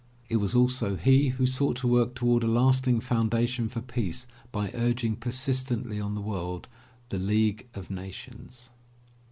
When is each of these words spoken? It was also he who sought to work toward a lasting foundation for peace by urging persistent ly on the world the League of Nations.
It 0.29 0.37
was 0.37 0.55
also 0.55 0.95
he 0.95 1.27
who 1.27 1.45
sought 1.45 1.75
to 1.75 1.87
work 1.87 2.15
toward 2.15 2.41
a 2.41 2.47
lasting 2.47 3.01
foundation 3.01 3.69
for 3.69 3.81
peace 3.81 4.25
by 4.51 4.71
urging 4.73 5.15
persistent 5.15 5.87
ly 5.91 5.99
on 5.99 6.15
the 6.15 6.21
world 6.21 6.67
the 7.09 7.19
League 7.19 7.67
of 7.75 7.91
Nations. 7.91 8.71